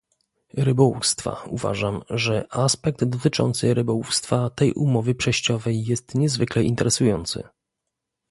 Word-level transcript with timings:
Rybołówstwa 0.57 1.43
uważam, 1.49 2.01
że 2.09 2.45
aspekt 2.49 3.03
dotyczący 3.03 3.73
rybołówstwa 3.73 4.49
tej 4.49 4.73
umowy 4.73 5.15
przejściowej 5.15 5.85
jest 5.85 6.15
niezwykle 6.15 6.63
interesujący 6.63 7.43